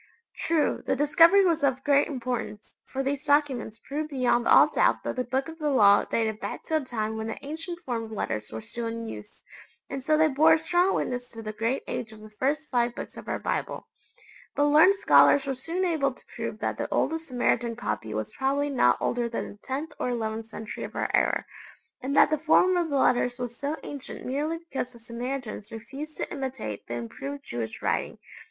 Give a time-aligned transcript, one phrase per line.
[0.35, 5.15] True, the discovery was of great importance, for these documents proved beyond all doubt that
[5.15, 8.11] the Book of the Law dated back to a time when the ancient form of
[8.11, 9.43] letters were still in use,
[9.91, 12.95] and so they bore a strong witness to the great age of the first five
[12.95, 13.87] Books of our Bible.
[14.55, 18.71] But learned scholars were soon able to prove that the oldest Samaritan copy was probably
[18.71, 21.45] not older than the tenth or eleventh century of our era,
[22.01, 26.17] and that the form of the letters was so ancient merely because the Samaritans refused
[26.17, 28.17] to imitate the improved Jewish writing.